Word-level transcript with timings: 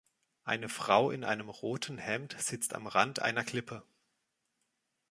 Eine 0.45 0.67
Frau 0.67 1.11
in 1.11 1.23
einem 1.23 1.47
roten 1.49 1.99
Hemd 1.99 2.35
sitzt 2.39 2.73
am 2.73 2.87
Rand 2.87 3.21
einer 3.21 3.43
Klippe 3.43 3.83